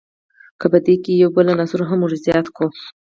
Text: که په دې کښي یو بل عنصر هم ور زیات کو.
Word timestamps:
که 0.59 0.65
په 0.71 0.77
دې 0.85 0.95
کښي 1.03 1.13
یو 1.23 1.29
بل 1.35 1.45
عنصر 1.55 1.81
هم 1.89 1.99
ور 2.01 2.13
زیات 2.25 2.47
کو. 2.55 2.65